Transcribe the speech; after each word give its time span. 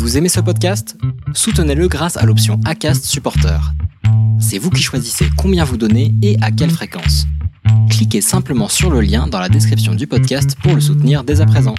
Vous 0.00 0.16
aimez 0.16 0.30
ce 0.30 0.40
podcast? 0.40 0.96
Soutenez-le 1.34 1.86
grâce 1.86 2.16
à 2.16 2.24
l'option 2.24 2.58
ACAST 2.64 3.04
Supporter. 3.04 3.60
C'est 4.40 4.56
vous 4.56 4.70
qui 4.70 4.82
choisissez 4.82 5.26
combien 5.36 5.62
vous 5.62 5.76
donnez 5.76 6.14
et 6.22 6.38
à 6.40 6.50
quelle 6.50 6.70
fréquence. 6.70 7.26
Cliquez 7.90 8.22
simplement 8.22 8.68
sur 8.68 8.90
le 8.90 9.02
lien 9.02 9.26
dans 9.26 9.38
la 9.38 9.50
description 9.50 9.94
du 9.94 10.06
podcast 10.06 10.56
pour 10.62 10.74
le 10.74 10.80
soutenir 10.80 11.22
dès 11.22 11.42
à 11.42 11.46
présent. 11.46 11.74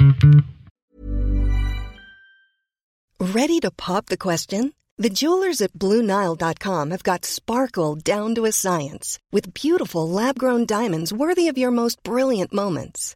Ready 3.20 3.60
to 3.60 3.72
pop 3.76 4.06
the 4.06 4.18
question? 4.18 4.70
The 5.00 5.10
jewelers 5.10 5.60
at 5.60 5.74
BlueNile.com 5.74 6.92
have 6.92 7.02
got 7.02 7.26
sparkle 7.26 7.96
down 7.96 8.36
to 8.36 8.46
a 8.46 8.52
science 8.52 9.18
with 9.34 9.56
beautiful 9.56 10.08
lab-grown 10.08 10.68
diamonds 10.68 11.12
worthy 11.12 11.50
of 11.50 11.58
your 11.58 11.72
most 11.72 11.98
brilliant 12.04 12.54
moments. 12.54 13.16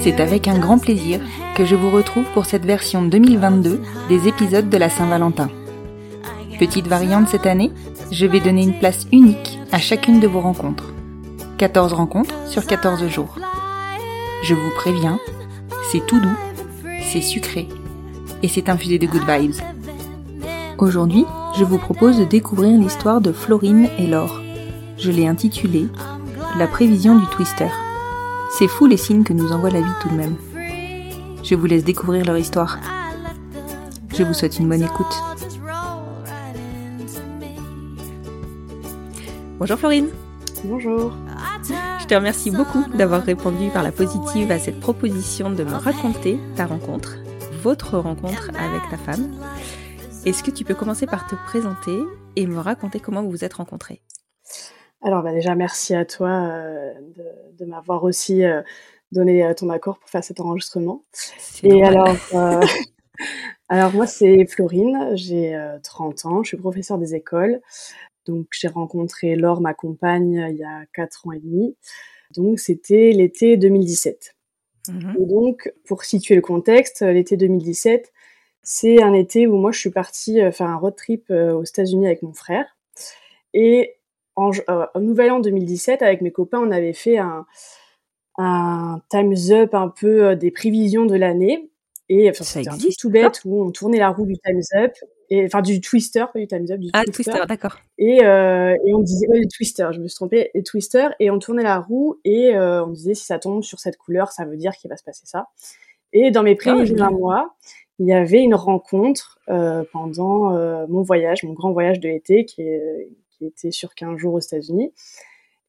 C'est 0.00 0.20
avec 0.20 0.46
un 0.46 0.58
grand 0.58 0.78
plaisir 0.78 1.20
que 1.56 1.64
je 1.64 1.74
vous 1.74 1.90
retrouve 1.90 2.26
pour 2.32 2.46
cette 2.46 2.64
version 2.64 3.02
2022 3.02 3.82
des 4.08 4.28
épisodes 4.28 4.70
de 4.70 4.76
la 4.76 4.88
Saint-Valentin. 4.88 5.50
Petite 6.60 6.86
variante 6.86 7.28
cette 7.28 7.46
année, 7.46 7.72
je 8.12 8.26
vais 8.26 8.40
donner 8.40 8.62
une 8.62 8.78
place 8.78 9.08
unique 9.12 9.58
à 9.72 9.78
chacune 9.78 10.20
de 10.20 10.28
vos 10.28 10.40
rencontres. 10.40 10.92
14 11.58 11.92
rencontres 11.92 12.34
sur 12.46 12.64
14 12.64 13.08
jours. 13.08 13.36
Je 14.44 14.54
vous 14.54 14.70
préviens, 14.76 15.18
c'est 15.90 16.06
tout 16.06 16.20
doux, 16.20 16.38
c'est 17.02 17.20
sucré 17.20 17.66
et 18.44 18.48
c'est 18.48 18.68
infusé 18.68 19.00
de 19.00 19.08
good 19.08 19.28
vibes. 19.28 19.56
Aujourd'hui, 20.78 21.24
je 21.58 21.64
vous 21.64 21.78
propose 21.78 22.18
de 22.18 22.24
découvrir 22.24 22.78
l'histoire 22.78 23.20
de 23.20 23.32
Florine 23.32 23.88
et 23.98 24.06
Laure. 24.06 24.40
Je 24.96 25.10
l'ai 25.10 25.26
intitulée 25.26 25.88
La 26.56 26.68
prévision 26.68 27.18
du 27.18 27.26
twister. 27.26 27.66
C'est 28.52 28.68
fou 28.68 28.86
les 28.86 28.96
signes 28.96 29.24
que 29.24 29.32
nous 29.32 29.50
envoie 29.50 29.70
la 29.70 29.80
vie 29.80 29.90
tout 30.00 30.08
de 30.08 30.14
même. 30.14 30.36
Je 31.42 31.56
vous 31.56 31.66
laisse 31.66 31.82
découvrir 31.82 32.24
leur 32.24 32.38
histoire. 32.38 32.78
Je 34.14 34.22
vous 34.22 34.34
souhaite 34.34 34.60
une 34.60 34.68
bonne 34.68 34.84
écoute. 34.84 35.20
Bonjour 39.58 39.78
Florine. 39.78 40.10
Bonjour. 40.64 41.12
Je 41.98 42.06
te 42.06 42.14
remercie 42.14 42.52
beaucoup 42.52 42.84
d'avoir 42.94 43.24
répondu 43.24 43.70
par 43.70 43.82
la 43.82 43.90
positive 43.90 44.52
à 44.52 44.60
cette 44.60 44.78
proposition 44.78 45.50
de 45.50 45.64
me 45.64 45.74
raconter 45.74 46.38
ta 46.54 46.66
rencontre, 46.66 47.16
votre 47.64 47.98
rencontre 47.98 48.52
avec 48.56 48.88
ta 48.90 48.96
femme. 48.96 49.32
Est-ce 50.28 50.42
que 50.42 50.50
tu 50.50 50.62
peux 50.62 50.74
commencer 50.74 51.06
par 51.06 51.26
te 51.26 51.34
présenter 51.46 51.98
et 52.36 52.46
me 52.46 52.58
raconter 52.58 53.00
comment 53.00 53.22
vous 53.22 53.30
vous 53.30 53.44
êtes 53.44 53.54
rencontrés? 53.54 54.02
Alors 55.00 55.22
bah 55.22 55.32
déjà 55.32 55.54
merci 55.54 55.94
à 55.94 56.04
toi 56.04 56.28
euh, 56.28 56.92
de, 57.16 57.24
de 57.56 57.64
m'avoir 57.64 58.04
aussi 58.04 58.44
euh, 58.44 58.60
donné 59.10 59.42
euh, 59.42 59.54
ton 59.54 59.70
accord 59.70 59.98
pour 59.98 60.10
faire 60.10 60.22
cet 60.22 60.40
enregistrement. 60.40 61.02
Et 61.62 61.80
normal. 61.80 61.94
alors, 61.94 62.16
euh, 62.34 62.66
alors 63.70 63.94
moi 63.94 64.06
c'est 64.06 64.44
Florine, 64.44 65.12
j'ai 65.14 65.54
euh, 65.54 65.78
30 65.82 66.26
ans, 66.26 66.42
je 66.42 66.48
suis 66.48 66.58
professeure 66.58 66.98
des 66.98 67.14
écoles. 67.14 67.62
Donc 68.26 68.48
j'ai 68.50 68.68
rencontré 68.68 69.34
Laure, 69.34 69.62
ma 69.62 69.72
compagne, 69.72 70.46
il 70.50 70.56
y 70.58 70.62
a 70.64 70.84
4 70.92 71.26
ans 71.26 71.32
et 71.32 71.40
demi. 71.40 71.74
Donc 72.36 72.58
c'était 72.58 73.12
l'été 73.12 73.56
2017. 73.56 74.36
Mhm. 74.88 75.16
Et 75.22 75.24
donc, 75.24 75.72
pour 75.86 76.04
situer 76.04 76.34
le 76.34 76.42
contexte, 76.42 77.00
l'été 77.00 77.38
2017, 77.38 78.12
c'est 78.62 79.02
un 79.02 79.12
été 79.12 79.46
où 79.46 79.56
moi 79.56 79.72
je 79.72 79.78
suis 79.78 79.90
partie 79.90 80.40
euh, 80.40 80.50
faire 80.50 80.68
un 80.68 80.76
road 80.76 80.94
trip 80.96 81.24
euh, 81.30 81.52
aux 81.52 81.64
États-Unis 81.64 82.06
avec 82.06 82.22
mon 82.22 82.32
frère. 82.32 82.76
Et 83.54 83.96
en, 84.36 84.50
euh, 84.68 84.86
Nouvel 84.96 85.30
An 85.30 85.40
2017, 85.40 86.02
avec 86.02 86.20
mes 86.20 86.30
copains, 86.30 86.60
on 86.60 86.70
avait 86.70 86.92
fait 86.92 87.18
un, 87.18 87.46
un 88.36 89.00
times 89.10 89.52
up 89.52 89.74
un 89.74 89.88
peu 89.88 90.36
des 90.36 90.50
prévisions 90.50 91.06
de 91.06 91.16
l'année. 91.16 91.70
Et 92.08 92.30
enfin, 92.30 92.44
c'était 92.44 92.68
un 92.68 92.78
truc 92.78 92.96
tout 92.98 93.10
bête 93.10 93.42
où 93.44 93.62
on 93.62 93.70
tournait 93.70 93.98
la 93.98 94.08
roue 94.08 94.24
du 94.24 94.36
times 94.38 94.62
up, 94.76 94.92
et, 95.30 95.44
enfin 95.44 95.60
du 95.60 95.80
twister, 95.80 96.24
pas 96.32 96.38
du 96.38 96.46
times 96.46 96.66
up, 96.70 96.80
du 96.80 96.88
Ah, 96.94 97.04
twister. 97.04 97.24
Twister, 97.24 97.46
d'accord. 97.46 97.78
Et, 97.98 98.24
euh, 98.24 98.74
et 98.86 98.94
on 98.94 99.00
disait, 99.00 99.28
ouais, 99.28 99.40
le 99.40 99.48
twister, 99.48 99.88
je 99.92 100.00
me 100.00 100.08
suis 100.08 100.16
trompée, 100.16 100.50
le 100.54 100.62
twister, 100.62 101.08
et 101.20 101.30
on 101.30 101.38
tournait 101.38 101.62
la 101.62 101.78
roue, 101.78 102.18
et 102.24 102.54
euh, 102.54 102.84
on 102.84 102.88
disait, 102.88 103.14
si 103.14 103.26
ça 103.26 103.38
tombe 103.38 103.62
sur 103.62 103.78
cette 103.78 103.98
couleur, 103.98 104.32
ça 104.32 104.46
veut 104.46 104.56
dire 104.56 104.72
qu'il 104.72 104.88
va 104.88 104.96
se 104.96 105.04
passer 105.04 105.26
ça. 105.26 105.48
Et 106.14 106.30
dans 106.30 106.42
mes 106.42 106.54
prévisions 106.54 106.86
génial. 106.86 107.10
d'un 107.10 107.16
mois, 107.16 107.56
il 107.98 108.06
y 108.06 108.12
avait 108.12 108.42
une 108.42 108.54
rencontre 108.54 109.38
euh, 109.48 109.82
pendant 109.92 110.54
euh, 110.54 110.86
mon 110.88 111.02
voyage, 111.02 111.42
mon 111.42 111.52
grand 111.52 111.72
voyage 111.72 112.00
de 112.00 112.08
l'été, 112.08 112.44
qui, 112.44 112.62
est- 112.62 113.08
qui 113.30 113.46
était 113.46 113.70
sur 113.70 113.94
15 113.94 114.16
jours 114.18 114.34
aux 114.34 114.40
États-Unis. 114.40 114.92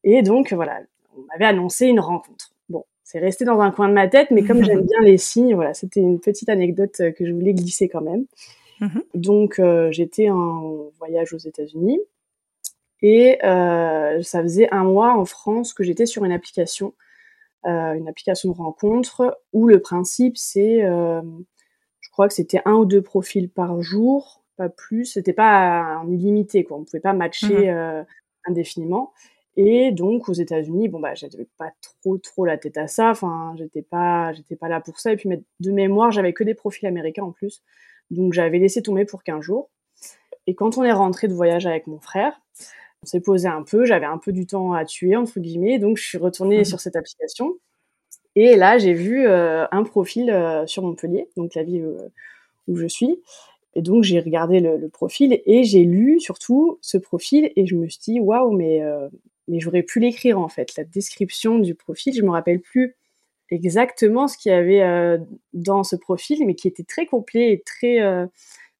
Et 0.04 0.22
donc, 0.22 0.52
voilà, 0.52 0.80
on 1.16 1.22
m'avait 1.32 1.44
annoncé 1.46 1.86
une 1.86 2.00
rencontre. 2.00 2.52
Bon, 2.68 2.84
c'est 3.04 3.18
resté 3.18 3.44
dans 3.44 3.60
un 3.60 3.70
coin 3.70 3.88
de 3.88 3.94
ma 3.94 4.08
tête, 4.08 4.30
mais 4.30 4.42
comme 4.44 4.62
j'aime 4.64 4.82
bien 4.86 5.00
les 5.00 5.18
signes, 5.18 5.54
voilà, 5.54 5.74
c'était 5.74 6.00
une 6.00 6.20
petite 6.20 6.48
anecdote 6.48 6.94
euh, 7.00 7.10
que 7.12 7.26
je 7.26 7.32
voulais 7.32 7.54
glisser 7.54 7.88
quand 7.88 8.00
même. 8.02 8.26
Mhm. 8.80 9.02
Donc, 9.14 9.58
euh, 9.58 9.90
j'étais 9.92 10.30
en 10.30 10.88
voyage 10.98 11.32
aux 11.34 11.38
États-Unis 11.38 12.00
et 13.02 13.38
ça 13.42 14.42
faisait 14.42 14.68
un 14.72 14.84
mois 14.84 15.14
en 15.16 15.24
France 15.24 15.72
que 15.72 15.82
j'étais 15.82 16.04
sur 16.06 16.24
une 16.26 16.32
application, 16.32 16.92
une 17.64 18.06
application 18.08 18.50
de 18.52 18.56
rencontre 18.56 19.38
où 19.54 19.66
le 19.66 19.80
principe 19.80 20.36
c'est, 20.36 20.82
je 22.10 22.12
crois 22.12 22.28
que 22.28 22.34
c'était 22.34 22.60
un 22.64 22.74
ou 22.74 22.84
deux 22.84 23.02
profils 23.02 23.48
par 23.48 23.80
jour, 23.82 24.42
pas 24.56 24.68
plus. 24.68 25.04
C'était 25.06 25.32
pas 25.32 25.98
en 26.02 26.10
illimité 26.10 26.64
quoi. 26.64 26.76
On 26.76 26.84
pouvait 26.84 27.00
pas 27.00 27.12
matcher 27.12 27.70
euh, 27.70 28.02
indéfiniment. 28.46 29.12
Et 29.56 29.92
donc 29.92 30.28
aux 30.28 30.32
États-Unis, 30.32 30.88
bon 30.88 31.00
bah 31.00 31.14
j'avais 31.14 31.46
pas 31.58 31.72
trop 31.82 32.18
trop 32.18 32.44
la 32.44 32.58
tête 32.58 32.76
à 32.78 32.88
ça. 32.88 33.10
Enfin, 33.10 33.54
j'étais 33.58 33.82
pas 33.82 34.32
j'étais 34.32 34.56
pas 34.56 34.68
là 34.68 34.80
pour 34.80 34.98
ça. 35.00 35.12
Et 35.12 35.16
puis 35.16 35.28
de 35.60 35.70
mémoire, 35.72 36.10
j'avais 36.12 36.32
que 36.32 36.44
des 36.44 36.54
profils 36.54 36.86
américains 36.88 37.24
en 37.24 37.32
plus. 37.32 37.62
Donc 38.10 38.32
j'avais 38.32 38.58
laissé 38.58 38.82
tomber 38.82 39.04
pour 39.04 39.22
15 39.22 39.40
jours. 39.42 39.70
Et 40.46 40.54
quand 40.54 40.78
on 40.78 40.84
est 40.84 40.92
rentré 40.92 41.28
de 41.28 41.34
voyage 41.34 41.66
avec 41.66 41.86
mon 41.86 42.00
frère, 42.00 42.40
on 43.02 43.06
s'est 43.06 43.20
posé 43.20 43.48
un 43.48 43.62
peu, 43.62 43.84
j'avais 43.84 44.06
un 44.06 44.18
peu 44.18 44.32
du 44.32 44.46
temps 44.46 44.72
à 44.72 44.84
tuer, 44.84 45.16
entre 45.16 45.38
guillemets, 45.40 45.78
donc 45.78 45.96
je 45.96 46.04
suis 46.06 46.18
retournée 46.18 46.58
Mhm. 46.58 46.64
sur 46.64 46.80
cette 46.80 46.96
application. 46.96 47.54
Et 48.36 48.56
là, 48.56 48.78
j'ai 48.78 48.92
vu 48.92 49.26
euh, 49.26 49.66
un 49.72 49.82
profil 49.82 50.30
euh, 50.30 50.66
sur 50.66 50.82
Montpellier, 50.82 51.28
donc 51.36 51.54
la 51.54 51.62
ville 51.62 51.84
euh, 51.84 52.08
où 52.68 52.76
je 52.76 52.86
suis. 52.86 53.20
Et 53.74 53.82
donc, 53.82 54.04
j'ai 54.04 54.20
regardé 54.20 54.60
le, 54.60 54.76
le 54.76 54.88
profil 54.88 55.40
et 55.46 55.64
j'ai 55.64 55.84
lu 55.84 56.20
surtout 56.20 56.78
ce 56.80 56.98
profil 56.98 57.52
et 57.56 57.66
je 57.66 57.74
me 57.76 57.88
suis 57.88 58.00
dit, 58.00 58.20
waouh, 58.20 58.52
mais, 58.52 58.82
euh, 58.82 59.08
mais 59.48 59.60
j'aurais 59.60 59.82
pu 59.82 60.00
l'écrire 60.00 60.38
en 60.38 60.48
fait. 60.48 60.76
La 60.76 60.84
description 60.84 61.58
du 61.58 61.74
profil, 61.74 62.14
je 62.14 62.22
me 62.22 62.30
rappelle 62.30 62.60
plus 62.60 62.96
exactement 63.50 64.28
ce 64.28 64.38
qu'il 64.38 64.52
y 64.52 64.54
avait 64.54 65.18
dans 65.52 65.82
ce 65.82 65.96
profil, 65.96 66.46
mais 66.46 66.54
qui 66.54 66.68
était 66.68 66.84
très 66.84 67.04
complet 67.06 67.52
et 67.52 67.62
très. 67.66 68.00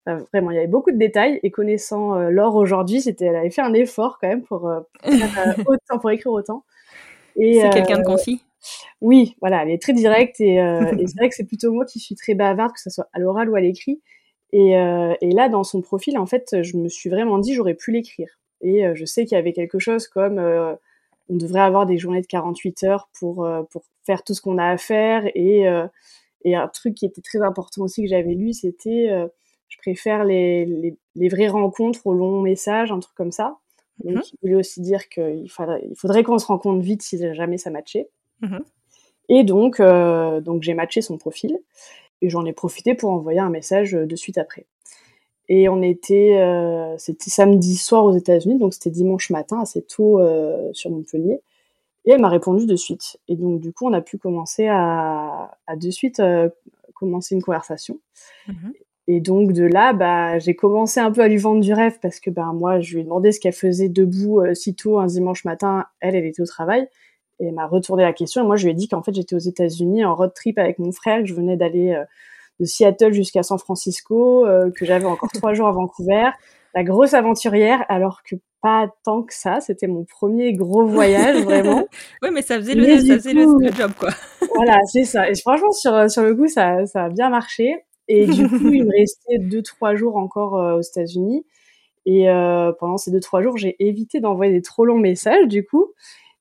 enfin, 0.06 0.24
vraiment, 0.32 0.52
il 0.52 0.54
y 0.54 0.58
avait 0.58 0.68
beaucoup 0.68 0.92
de 0.92 0.96
détails. 0.96 1.40
Et 1.42 1.50
connaissant 1.50 2.14
Laure 2.28 2.54
aujourd'hui, 2.54 3.00
c'était, 3.00 3.26
elle 3.26 3.36
avait 3.36 3.50
fait 3.50 3.62
un 3.62 3.74
effort 3.74 4.18
quand 4.20 4.28
même 4.28 4.42
pour, 4.42 4.70
autant, 5.66 5.98
pour 6.00 6.10
écrire 6.12 6.32
autant. 6.32 6.64
Et, 7.34 7.60
C'est 7.60 7.70
quelqu'un 7.70 7.98
de 7.98 8.04
concis 8.04 8.42
oui, 9.00 9.36
voilà, 9.40 9.62
elle 9.62 9.70
est 9.70 9.80
très 9.82 9.92
directe 9.92 10.40
et, 10.40 10.60
euh, 10.60 10.92
et 10.98 11.06
c'est 11.06 11.16
vrai 11.18 11.28
que 11.28 11.34
c'est 11.34 11.46
plutôt 11.46 11.72
moi 11.72 11.84
qui 11.84 11.98
suis 12.00 12.14
très 12.14 12.34
bavarde, 12.34 12.72
que 12.72 12.80
ce 12.80 12.90
soit 12.90 13.08
à 13.12 13.18
l'oral 13.18 13.48
ou 13.50 13.56
à 13.56 13.60
l'écrit. 13.60 14.00
Et, 14.52 14.76
euh, 14.78 15.14
et 15.20 15.30
là, 15.30 15.48
dans 15.48 15.64
son 15.64 15.80
profil, 15.80 16.18
en 16.18 16.26
fait, 16.26 16.62
je 16.62 16.76
me 16.76 16.88
suis 16.88 17.08
vraiment 17.10 17.38
dit 17.38 17.54
j'aurais 17.54 17.74
pu 17.74 17.92
l'écrire. 17.92 18.28
Et 18.62 18.86
euh, 18.86 18.94
je 18.94 19.04
sais 19.04 19.24
qu'il 19.24 19.36
y 19.36 19.38
avait 19.38 19.52
quelque 19.52 19.78
chose 19.78 20.08
comme 20.08 20.38
on 20.38 21.36
devrait 21.36 21.60
avoir 21.60 21.86
des 21.86 21.98
journées 21.98 22.20
de 22.22 22.26
48 22.26 22.82
heures 22.84 23.08
pour, 23.18 23.48
pour 23.70 23.82
faire 24.04 24.24
tout 24.24 24.34
ce 24.34 24.40
qu'on 24.42 24.58
a 24.58 24.66
à 24.68 24.76
faire. 24.76 25.24
Et, 25.34 25.64
et 26.44 26.54
un 26.56 26.68
truc 26.68 26.94
qui 26.94 27.06
était 27.06 27.22
très 27.22 27.40
important 27.42 27.82
aussi 27.82 28.02
que 28.02 28.08
j'avais 28.08 28.34
lu, 28.34 28.52
c'était 28.52 29.08
je 29.68 29.78
préfère 29.78 30.24
les, 30.24 30.66
les, 30.66 30.96
les 31.14 31.28
vraies 31.28 31.48
rencontres 31.48 32.04
aux 32.06 32.12
longs 32.14 32.40
messages, 32.42 32.90
un 32.90 32.98
truc 32.98 33.14
comme 33.14 33.30
ça. 33.32 33.58
Donc, 34.04 34.16
Mhm. 34.16 34.22
il 34.32 34.38
voulait 34.42 34.54
aussi 34.56 34.80
dire 34.80 35.08
qu'il 35.08 35.48
faudrait, 35.50 35.82
il 35.88 35.94
faudrait 35.96 36.22
qu'on 36.24 36.38
se 36.38 36.46
rencontre 36.46 36.80
vite 36.82 37.02
si 37.02 37.18
jamais 37.34 37.58
ça 37.58 37.70
matchait. 37.70 38.08
Mhm. 38.40 38.64
Et 39.28 39.44
donc, 39.44 39.80
euh, 39.80 40.40
donc 40.40 40.62
j'ai 40.62 40.74
matché 40.74 41.02
son 41.02 41.18
profil 41.18 41.58
et 42.22 42.28
j'en 42.28 42.44
ai 42.44 42.52
profité 42.52 42.94
pour 42.94 43.10
envoyer 43.10 43.38
un 43.38 43.50
message 43.50 43.94
euh, 43.94 44.06
de 44.06 44.16
suite 44.16 44.38
après. 44.38 44.66
Et 45.48 45.68
on 45.68 45.82
était, 45.82 46.38
c'était 46.98 47.28
samedi 47.28 47.74
soir 47.74 48.04
aux 48.04 48.12
États-Unis, 48.12 48.56
donc 48.56 48.72
c'était 48.72 48.90
dimanche 48.90 49.30
matin, 49.30 49.60
assez 49.60 49.82
tôt 49.82 50.20
sur 50.72 50.90
Montpellier. 50.90 51.40
Et 52.04 52.12
elle 52.12 52.20
m'a 52.20 52.28
répondu 52.28 52.66
de 52.66 52.76
suite. 52.76 53.18
Et 53.26 53.34
donc 53.34 53.60
du 53.60 53.72
coup, 53.72 53.88
on 53.88 53.92
a 53.92 54.00
pu 54.00 54.16
commencer 54.16 54.68
à, 54.68 55.50
à 55.66 55.74
de 55.74 55.90
suite 55.90 56.22
commencer 56.94 57.34
une 57.34 57.42
conversation. 57.42 57.98
Mmh 58.46 58.70
et 59.12 59.20
donc 59.20 59.52
de 59.52 59.64
là, 59.64 59.92
bah, 59.92 60.38
j'ai 60.38 60.54
commencé 60.54 61.00
un 61.00 61.10
peu 61.10 61.22
à 61.22 61.26
lui 61.26 61.36
vendre 61.36 61.60
du 61.60 61.72
rêve 61.72 61.98
parce 62.00 62.20
que 62.20 62.30
ben 62.30 62.52
moi, 62.52 62.78
je 62.78 62.94
lui 62.94 63.00
ai 63.00 63.04
demandé 63.04 63.32
ce 63.32 63.40
qu'elle 63.40 63.52
faisait 63.52 63.88
debout 63.88 64.40
euh, 64.40 64.54
si 64.54 64.76
tôt 64.76 65.00
un 65.00 65.06
dimanche 65.06 65.44
matin. 65.44 65.86
Elle, 65.98 66.14
elle 66.14 66.26
était 66.26 66.42
au 66.42 66.46
travail 66.46 66.86
et 67.40 67.46
elle 67.46 67.54
m'a 67.54 67.66
retourné 67.66 68.02
la 68.02 68.12
question. 68.12 68.42
Et 68.42 68.46
moi, 68.46 68.56
je 68.56 68.64
lui 68.64 68.72
ai 68.72 68.74
dit 68.74 68.88
qu'en 68.88 69.02
fait, 69.02 69.14
j'étais 69.14 69.34
aux 69.34 69.38
États-Unis 69.38 70.04
en 70.04 70.14
road 70.14 70.32
trip 70.34 70.58
avec 70.58 70.78
mon 70.78 70.92
frère, 70.92 71.20
que 71.20 71.26
je 71.26 71.34
venais 71.34 71.56
d'aller 71.56 71.92
euh, 71.92 72.04
de 72.60 72.64
Seattle 72.64 73.12
jusqu'à 73.12 73.42
San 73.42 73.58
Francisco, 73.58 74.46
euh, 74.46 74.70
que 74.70 74.84
j'avais 74.84 75.06
encore 75.06 75.30
trois 75.32 75.54
jours 75.54 75.66
à 75.66 75.72
Vancouver, 75.72 76.30
la 76.74 76.84
grosse 76.84 77.14
aventurière, 77.14 77.84
alors 77.88 78.22
que 78.22 78.36
pas 78.62 78.88
tant 79.04 79.22
que 79.22 79.34
ça. 79.34 79.60
C'était 79.60 79.86
mon 79.86 80.04
premier 80.04 80.52
gros 80.52 80.84
voyage, 80.84 81.42
vraiment. 81.42 81.86
oui, 82.22 82.28
mais 82.32 82.42
ça 82.42 82.56
faisait, 82.56 82.74
le, 82.74 82.84
ça 82.98 83.14
faisait 83.14 83.32
le, 83.32 83.46
job, 83.72 83.92
quoi. 83.98 84.10
voilà, 84.54 84.78
c'est 84.86 85.04
ça. 85.04 85.28
Et 85.30 85.34
franchement, 85.34 85.72
sur, 85.72 86.10
sur 86.10 86.22
le 86.22 86.34
coup, 86.34 86.48
ça, 86.48 86.86
ça 86.86 87.04
a 87.04 87.08
bien 87.08 87.30
marché. 87.30 87.84
Et 88.12 88.26
du 88.26 88.48
coup, 88.48 88.72
il 88.72 88.84
me 88.84 88.92
restait 88.92 89.38
deux, 89.38 89.62
trois 89.62 89.94
jours 89.94 90.16
encore 90.16 90.56
euh, 90.56 90.78
aux 90.78 90.80
États-Unis. 90.80 91.46
Et 92.06 92.28
euh, 92.28 92.72
pendant 92.78 92.96
ces 92.96 93.12
deux, 93.12 93.20
trois 93.20 93.40
jours, 93.40 93.56
j'ai 93.56 93.76
évité 93.78 94.18
d'envoyer 94.20 94.52
des 94.52 94.62
trop 94.62 94.84
longs 94.84 94.98
messages, 94.98 95.46
du 95.46 95.64
coup. 95.64 95.92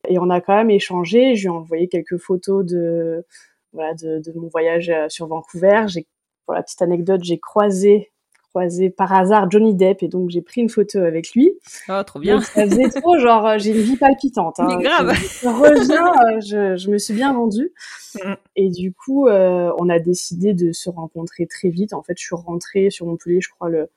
Et 0.09 0.19
on 0.19 0.29
a 0.29 0.41
quand 0.41 0.56
même 0.56 0.69
échangé. 0.69 1.35
Je 1.35 1.41
lui 1.41 1.47
ai 1.47 1.50
envoyé 1.50 1.88
quelques 1.88 2.17
photos 2.17 2.65
de, 2.65 3.25
voilà, 3.73 3.94
de, 3.94 4.19
de 4.19 4.38
mon 4.38 4.47
voyage 4.50 4.89
euh, 4.89 5.07
sur 5.07 5.27
Vancouver. 5.27 5.85
J'ai, 5.88 6.07
pour 6.45 6.56
la 6.56 6.63
petite 6.63 6.81
anecdote, 6.81 7.23
j'ai 7.23 7.39
croisé 7.39 8.11
croisé 8.50 8.89
par 8.89 9.13
hasard 9.13 9.50
Johnny 9.50 9.75
Depp 9.75 10.03
et 10.03 10.07
donc 10.07 10.29
j'ai 10.29 10.41
pris 10.41 10.61
une 10.61 10.69
photo 10.69 11.00
avec 11.00 11.33
lui. 11.33 11.53
Oh, 11.88 12.01
trop 12.03 12.19
bien. 12.19 12.41
ça 12.41 12.67
faisait 12.67 12.89
trop, 12.89 13.17
genre, 13.19 13.45
euh, 13.45 13.57
j'ai 13.57 13.71
une 13.71 13.81
vie 13.81 13.95
palpitante. 13.95 14.59
Hein. 14.59 14.67
Mais 14.67 14.83
grave. 14.83 15.13
Je, 15.13 15.47
reviens, 15.47 16.07
euh, 16.07 16.41
je, 16.41 16.75
je, 16.75 16.89
me 16.89 16.97
suis 16.97 17.13
bien 17.13 17.33
vendue. 17.33 17.71
Mm. 18.15 18.33
Et 18.55 18.69
du 18.69 18.94
coup, 18.94 19.27
euh, 19.27 19.71
on 19.77 19.89
a 19.89 20.00
décidé 20.00 20.53
de 20.53 20.71
se 20.71 20.89
rencontrer 20.89 21.45
très 21.45 21.69
vite. 21.69 21.94
En 21.94 22.01
fait, 22.01 22.17
je 22.17 22.23
suis 22.23 22.35
rentrée 22.35 22.89
sur 22.89 23.05
Montpellier, 23.05 23.41
je 23.41 23.50
crois, 23.50 23.69
le, 23.69 23.89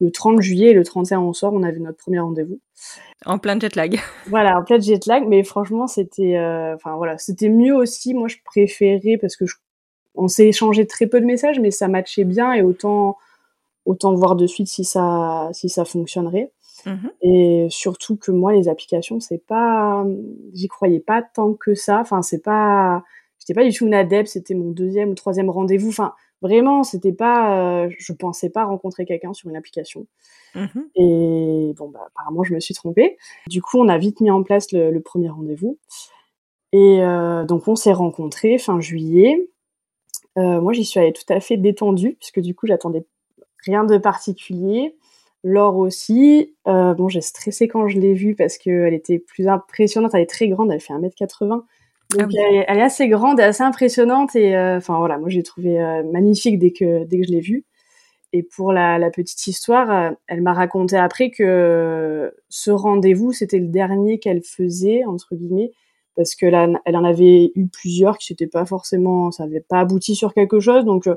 le 0.00 0.10
30 0.10 0.40
juillet 0.40 0.70
et 0.70 0.74
le 0.74 0.84
31 0.84 1.20
au 1.20 1.32
soir, 1.32 1.52
on 1.52 1.62
avait 1.62 1.78
notre 1.78 1.98
premier 1.98 2.20
rendez-vous. 2.20 2.58
En 3.26 3.38
plein 3.38 3.58
jet 3.58 3.76
lag. 3.76 4.00
Voilà, 4.26 4.58
en 4.58 4.64
plein 4.64 4.80
jet 4.80 5.04
lag, 5.06 5.24
mais 5.28 5.42
franchement, 5.44 5.86
c'était, 5.86 6.38
enfin 6.74 6.96
voilà, 6.96 7.18
c'était 7.18 7.48
mieux 7.48 7.74
aussi. 7.74 8.14
Moi, 8.14 8.28
je 8.28 8.36
préférais 8.44 9.18
parce 9.20 9.36
que 9.36 9.46
je, 9.46 9.56
on 10.14 10.28
s'est 10.28 10.48
échangé 10.48 10.86
très 10.86 11.06
peu 11.06 11.20
de 11.20 11.26
messages, 11.26 11.60
mais 11.60 11.70
ça 11.70 11.88
matchait 11.88 12.24
bien 12.24 12.52
et 12.54 12.62
autant 12.62 13.16
autant 13.86 14.14
voir 14.14 14.36
de 14.36 14.46
suite 14.46 14.68
si 14.68 14.84
ça, 14.84 15.48
si 15.52 15.68
ça 15.68 15.84
fonctionnerait. 15.84 16.52
Mhm. 16.86 17.10
Et 17.22 17.66
surtout 17.70 18.16
que 18.16 18.30
moi, 18.30 18.52
les 18.52 18.68
applications, 18.68 19.20
c'est 19.20 19.44
pas, 19.46 20.04
j'y 20.52 20.68
croyais 20.68 21.00
pas 21.00 21.22
tant 21.22 21.54
que 21.54 21.74
ça. 21.74 22.00
Enfin, 22.00 22.22
c'est 22.22 22.42
pas, 22.42 23.02
j'étais 23.38 23.54
pas 23.54 23.64
du 23.64 23.72
tout 23.72 23.86
une 23.86 23.94
adepte. 23.94 24.28
C'était 24.28 24.54
mon 24.54 24.70
deuxième 24.70 25.10
ou 25.10 25.14
troisième 25.14 25.50
rendez-vous. 25.50 25.90
Enfin, 25.90 26.14
vraiment, 26.42 26.84
c'était 26.84 27.12
pas, 27.12 27.84
euh, 27.84 27.90
je 27.98 28.12
pensais 28.12 28.50
pas 28.50 28.64
rencontrer 28.64 29.04
quelqu'un 29.04 29.32
sur 29.32 29.48
une 29.48 29.56
application. 29.56 30.06
Mhm. 30.54 30.88
Et 30.96 31.74
bon, 31.76 31.88
bah, 31.88 32.00
apparemment, 32.08 32.42
je 32.44 32.54
me 32.54 32.60
suis 32.60 32.74
trompée. 32.74 33.18
Du 33.48 33.62
coup, 33.62 33.78
on 33.78 33.88
a 33.88 33.98
vite 33.98 34.20
mis 34.20 34.30
en 34.30 34.42
place 34.42 34.72
le, 34.72 34.98
premier 35.00 35.28
rendez-vous. 35.28 35.78
Et 36.72 37.02
euh, 37.02 37.44
donc, 37.44 37.68
on 37.68 37.76
s'est 37.76 37.92
rencontrés 37.92 38.58
fin 38.58 38.80
juillet. 38.80 39.48
Euh, 40.38 40.60
moi, 40.60 40.72
j'y 40.72 40.84
suis 40.84 41.00
allée 41.00 41.12
tout 41.12 41.30
à 41.32 41.40
fait 41.40 41.56
détendue, 41.56 42.16
puisque 42.18 42.40
du 42.40 42.54
coup, 42.54 42.66
j'attendais 42.66 43.04
rien 43.64 43.84
de 43.84 43.98
particulier. 43.98 44.96
Laure 45.42 45.76
aussi. 45.78 46.54
Euh, 46.68 46.94
bon, 46.94 47.08
j'ai 47.08 47.22
stressé 47.22 47.66
quand 47.66 47.88
je 47.88 47.98
l'ai 47.98 48.12
vue 48.14 48.34
parce 48.34 48.58
qu'elle 48.58 48.94
était 48.94 49.18
plus 49.18 49.48
impressionnante. 49.48 50.12
Elle 50.14 50.22
est 50.22 50.30
très 50.30 50.48
grande, 50.48 50.70
elle 50.70 50.80
fait 50.80 50.92
1m80. 50.92 51.62
Donc 52.16 52.30
ah 52.36 52.64
elle, 52.68 52.78
est 52.78 52.82
assez 52.82 53.08
grande 53.08 53.40
et 53.40 53.42
assez 53.42 53.62
impressionnante. 53.62 54.34
Et 54.36 54.56
euh, 54.56 54.78
enfin 54.78 54.98
voilà, 54.98 55.18
moi 55.18 55.28
j'ai 55.28 55.42
trouvé 55.42 55.80
euh, 55.80 56.02
magnifique 56.10 56.58
dès 56.58 56.72
que, 56.72 57.04
dès 57.04 57.20
que 57.20 57.26
je 57.26 57.32
l'ai 57.32 57.40
vue. 57.40 57.64
Et 58.32 58.42
pour 58.42 58.72
la, 58.72 58.98
la 58.98 59.10
petite 59.10 59.46
histoire, 59.48 60.12
elle 60.28 60.40
m'a 60.40 60.52
raconté 60.52 60.96
après 60.96 61.30
que 61.30 62.32
ce 62.48 62.70
rendez-vous, 62.70 63.32
c'était 63.32 63.58
le 63.58 63.66
dernier 63.66 64.20
qu'elle 64.20 64.42
faisait, 64.42 65.04
entre 65.04 65.34
guillemets, 65.34 65.72
parce 66.14 66.36
que 66.36 66.46
là, 66.46 66.68
elle 66.84 66.96
en 66.96 67.02
avait 67.02 67.50
eu 67.56 67.66
plusieurs 67.66 68.18
qui 68.18 68.32
n'étaient 68.32 68.46
pas 68.46 68.64
forcément, 68.66 69.32
ça 69.32 69.46
n'avait 69.46 69.64
pas 69.68 69.80
abouti 69.80 70.14
sur 70.14 70.32
quelque 70.32 70.60
chose. 70.60 70.84
Donc 70.84 71.08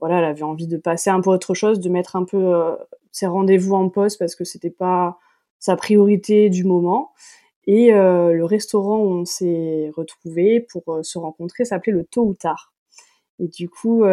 voilà, 0.00 0.18
elle 0.18 0.24
avait 0.24 0.42
envie 0.42 0.66
de 0.66 0.76
passer 0.76 1.10
un 1.10 1.22
peu 1.22 1.30
autre 1.30 1.54
chose, 1.54 1.80
de 1.80 1.88
mettre 1.88 2.16
un 2.16 2.24
peu 2.24 2.36
euh, 2.36 2.76
ses 3.10 3.26
rendez-vous 3.26 3.74
en 3.74 3.88
pause 3.88 4.16
parce 4.16 4.34
que 4.34 4.44
c'était 4.44 4.68
pas 4.68 5.18
sa 5.58 5.76
priorité 5.76 6.50
du 6.50 6.64
moment. 6.64 7.12
Et 7.66 7.94
euh, 7.94 8.32
le 8.32 8.44
restaurant 8.44 8.98
où 8.98 9.10
on 9.10 9.24
s'est 9.24 9.90
retrouvés 9.96 10.60
pour 10.60 10.82
euh, 10.88 11.02
se 11.02 11.18
rencontrer 11.18 11.64
s'appelait 11.64 11.92
le 11.92 12.04
Tôt 12.04 12.24
ou 12.24 12.34
Tard. 12.34 12.72
Et 13.40 13.48
du 13.48 13.68
coup, 13.68 14.04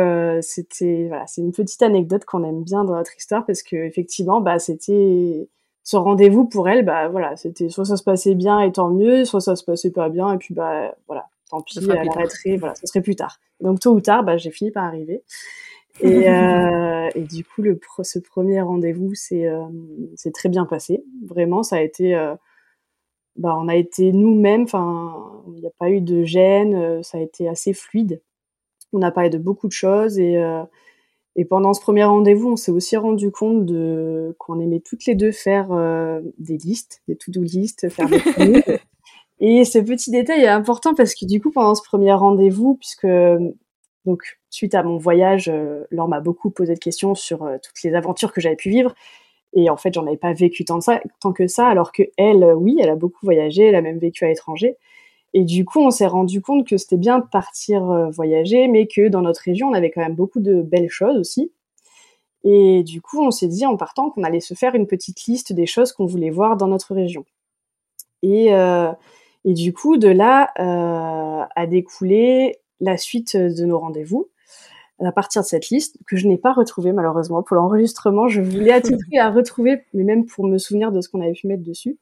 c'était 0.42 1.06
voilà, 1.08 1.28
c'est 1.28 1.42
une 1.42 1.52
petite 1.52 1.84
anecdote 1.84 2.26
qu'on 2.26 2.44
aime 2.44 2.64
bien 2.64 2.84
dans 2.84 2.96
notre 2.96 3.16
histoire 3.16 3.46
parce 3.46 3.62
que 3.62 3.76
effectivement, 3.76 4.42
bah 4.42 4.58
c'était 4.58 5.48
ce 5.84 5.96
rendez-vous 5.96 6.46
pour 6.46 6.68
elle, 6.68 6.84
bah 6.84 7.08
voilà, 7.08 7.36
c'était 7.38 7.70
soit 7.70 7.86
ça 7.86 7.98
se 7.98 8.04
passait 8.04 8.34
bien 8.34 8.60
et 8.62 8.72
tant 8.72 8.90
mieux, 8.90 9.24
soit 9.24 9.40
ça 9.40 9.56
se 9.56 9.64
passait 9.64 9.92
pas 9.92 10.10
bien 10.10 10.34
et 10.34 10.38
puis 10.38 10.56
bah 10.56 10.96
voilà, 11.06 11.28
tant 11.52 11.62
pis, 11.62 11.78
elle 11.84 12.10
arrêterait, 12.10 12.58
voilà, 12.58 12.74
ce 12.74 12.88
serait 12.88 13.02
plus 13.02 13.16
tard. 13.16 13.40
Donc 13.60 13.80
tôt 13.80 13.92
ou 13.92 14.02
tard, 14.02 14.24
bah 14.24 14.38
j'ai 14.38 14.50
fini 14.50 14.72
par 14.72 14.86
arriver. 14.86 15.24
Et, 16.00 16.30
euh, 16.30 17.10
et, 17.14 17.22
du 17.22 17.44
coup, 17.44 17.62
le, 17.62 17.80
ce 18.02 18.18
premier 18.18 18.62
rendez-vous 18.62 19.14
c'est 19.14 19.46
euh, 19.48 19.68
très 20.34 20.50
bien 20.50 20.66
passé. 20.66 21.04
Vraiment, 21.28 21.64
ça 21.64 21.76
a 21.76 21.82
été, 21.82 22.16
euh, 22.16 22.34
bah, 23.36 23.58
on 23.60 23.68
a 23.68 23.76
été 23.76 24.12
nous-mêmes. 24.12 24.64
Enfin, 24.64 25.44
il 25.48 25.62
n'y 25.62 25.68
a 25.68 25.72
pas 25.78 25.90
eu 25.90 26.02
de 26.02 26.24
gêne. 26.24 26.76
Euh, 26.76 27.04
ça 27.04 27.18
a 27.18 27.22
été 27.22 27.48
assez 27.48 27.74
fluide. 27.74 28.22
On 28.94 29.02
a 29.02 29.12
parlé 29.12 29.30
de 29.30 29.38
beaucoup 29.38 29.68
de 29.68 29.74
choses 29.74 30.20
et, 30.20 30.38
euh, 30.38 30.64
et 31.36 31.46
pendant 31.46 31.74
ce 31.74 31.82
premier 31.82 32.04
rendez-vous, 32.04 32.50
on 32.50 32.56
s'est 32.58 32.72
aussi 32.72 32.98
rendu 32.98 33.32
compte 33.32 33.66
de 33.66 34.36
qu'on 34.38 34.60
aimait 34.60 34.82
toutes 34.82 35.06
les 35.06 35.16
deux 35.16 35.32
faire 35.32 35.70
des 36.38 36.58
listes, 36.58 37.02
des 37.08 37.16
to-do 37.16 37.42
listes, 37.42 37.90
faire 37.90 38.10
des 38.10 38.20
Et 39.40 39.64
ce 39.64 39.80
petit 39.80 40.12
détail 40.12 40.42
est 40.42 40.48
important 40.48 40.94
parce 40.94 41.16
que 41.16 41.26
du 41.26 41.42
coup, 41.42 41.52
pendant 41.52 41.74
ce 41.74 41.82
premier 41.84 42.14
rendez-vous, 42.14 42.76
puisque 42.76 43.08
donc, 44.06 44.40
suite 44.50 44.74
à 44.74 44.84
mon 44.84 44.98
voyage, 44.98 45.50
euh, 45.50 45.84
Laure 45.92 46.08
m'a 46.08 46.22
beaucoup 46.22 46.50
posé 46.50 46.74
de 46.74 46.80
questions 46.80 47.14
sur 47.16 47.44
euh, 47.44 47.58
toutes 47.62 47.84
les 47.84 47.94
aventures 47.94 48.34
que 48.34 48.42
j'avais 48.42 48.56
pu 48.56 48.70
vivre. 48.70 48.96
Et 49.54 49.70
en 49.70 49.78
fait, 49.78 49.94
j'en 49.94 50.08
avais 50.08 50.18
pas 50.18 50.34
vécu 50.34 50.66
tant, 50.66 50.80
que 51.34 51.48
ça, 51.48 51.68
alors 51.68 51.92
que 51.92 52.04
elle, 52.18 52.44
euh, 52.44 52.56
oui, 52.56 52.78
elle 52.80 52.90
a 52.90 52.96
beaucoup 52.96 53.20
voyagé, 53.24 53.64
elle 53.66 53.76
a 53.76 53.82
même 53.82 54.00
vécu 54.00 54.26
à 54.26 54.30
l'étranger. 54.30 54.78
Et 55.34 55.44
du 55.44 55.66
coup, 55.66 55.80
on 55.80 55.92
s'est 55.92 56.08
rendu 56.08 56.42
compte 56.42 56.68
que 56.68 56.78
c'était 56.78 56.98
bien 56.98 57.20
de 57.20 57.26
partir 57.26 58.10
voyager, 58.12 58.68
mais 58.68 58.88
que 58.88 59.08
dans 59.08 59.22
notre 59.22 59.42
région, 59.42 59.70
on 59.70 59.74
avait 59.74 59.90
quand 59.90 60.02
même 60.02 60.16
beaucoup 60.16 60.42
de 60.42 60.62
belles 60.62 60.90
choses 60.90 61.18
aussi. 61.18 61.54
Et 62.44 62.84
du 62.84 63.02
coup, 63.02 63.24
on 63.24 63.32
s'est 63.32 63.48
dit 63.48 63.66
en 63.66 63.78
partant 63.78 64.10
qu'on 64.10 64.24
allait 64.24 64.42
se 64.42 64.56
faire 64.56 64.76
une 64.76 64.88
petite 64.88 65.26
liste 65.28 65.54
des 65.54 65.66
choses 65.66 65.94
qu'on 65.94 66.06
voulait 66.06 66.32
voir 66.32 66.58
dans 66.58 66.68
notre 66.68 66.94
région. 66.94 67.24
Et, 68.24 68.48
et 69.46 69.54
du 69.54 69.72
coup, 69.72 69.96
de 69.96 70.10
là 70.10 70.52
a 71.56 71.66
découlé 71.66 72.58
la 72.82 72.98
suite 72.98 73.36
euh, 73.36 73.54
de 73.54 73.66
nos 73.66 73.80
rendez-vous 73.80 74.30
à 75.04 75.12
partir 75.12 75.42
de 75.42 75.48
cette 75.48 75.70
liste 75.70 75.98
que 76.08 76.18
je 76.18 76.28
n'ai 76.28 76.38
pas 76.38 76.54
retrouvée 76.54 76.94
malheureusement 76.94 77.44
pour 77.44 77.56
l'enregistrement. 77.56 78.28
Je 78.28 78.42
voulais 78.42 78.72
à 78.72 78.82
tout 78.82 78.98
prix 78.98 79.18
à 79.18 79.32
retrouver, 79.32 79.84
mais 79.94 80.04
même 80.04 80.26
pour 80.26 80.46
me 80.46 80.58
souvenir 80.58 80.92
de 80.92 81.02
ce 81.02 81.10
qu'on 81.10 81.22
avait 81.22 81.34
pu 81.34 81.48
mettre 81.48 81.64
dessus, 81.64 81.98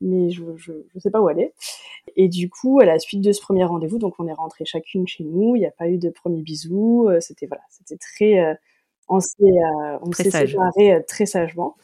mais 0.00 0.30
je 0.30 0.42
ne 0.44 1.00
sais 1.00 1.10
pas 1.10 1.20
où 1.20 1.28
aller. 1.28 1.52
Et 2.16 2.28
du 2.28 2.50
coup, 2.50 2.80
à 2.80 2.84
la 2.84 2.98
suite 2.98 3.22
de 3.22 3.32
ce 3.32 3.40
premier 3.40 3.64
rendez-vous, 3.64 3.98
donc 3.98 4.14
on 4.18 4.26
est 4.26 4.32
rentré 4.32 4.64
chacune 4.64 5.06
chez 5.06 5.24
nous. 5.24 5.56
Il 5.56 5.60
n'y 5.60 5.66
a 5.66 5.70
pas 5.70 5.88
eu 5.88 5.98
de 5.98 6.10
premier 6.10 6.42
bisou. 6.42 7.08
Euh, 7.08 7.20
c'était 7.20 7.46
voilà, 7.46 7.62
c'était 7.70 7.96
très 7.96 8.40
euh, 8.40 8.54
on 9.08 9.20
s'est 9.20 9.36
on 10.02 10.12
s'est 10.12 10.30
séparés 10.30 11.04
très 11.06 11.26
sagement. 11.26 11.76